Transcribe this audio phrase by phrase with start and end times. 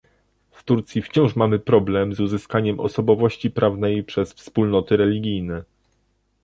[0.51, 5.63] W Turcji wciąż mamy problem z uzyskaniem osobowości prawnej przez wspólnoty religijne